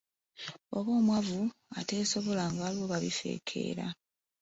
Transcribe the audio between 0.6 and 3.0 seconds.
"Bw’oba omwavu ateesobola, nga waliwo ba